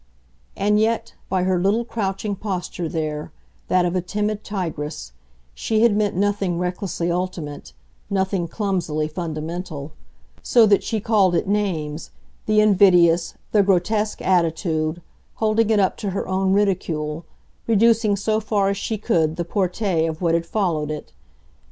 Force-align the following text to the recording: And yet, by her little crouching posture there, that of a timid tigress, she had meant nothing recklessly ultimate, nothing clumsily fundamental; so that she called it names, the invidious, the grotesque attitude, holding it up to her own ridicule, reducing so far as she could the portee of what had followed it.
And 0.55 0.79
yet, 0.79 1.13
by 1.29 1.43
her 1.43 1.59
little 1.61 1.85
crouching 1.85 2.35
posture 2.35 2.89
there, 2.89 3.31
that 3.67 3.85
of 3.85 3.95
a 3.95 4.01
timid 4.01 4.43
tigress, 4.43 5.11
she 5.53 5.83
had 5.83 5.95
meant 5.95 6.15
nothing 6.15 6.57
recklessly 6.57 7.11
ultimate, 7.11 7.73
nothing 8.09 8.47
clumsily 8.47 9.07
fundamental; 9.07 9.91
so 10.41 10.65
that 10.65 10.81
she 10.83 10.99
called 10.99 11.35
it 11.35 11.47
names, 11.47 12.09
the 12.47 12.61
invidious, 12.61 13.35
the 13.51 13.61
grotesque 13.61 14.23
attitude, 14.23 15.03
holding 15.35 15.69
it 15.69 15.79
up 15.79 15.97
to 15.97 16.09
her 16.09 16.27
own 16.27 16.51
ridicule, 16.51 17.23
reducing 17.67 18.15
so 18.15 18.39
far 18.39 18.69
as 18.69 18.77
she 18.77 18.97
could 18.97 19.35
the 19.35 19.45
portee 19.45 20.07
of 20.09 20.19
what 20.19 20.33
had 20.33 20.47
followed 20.47 20.89
it. 20.89 21.11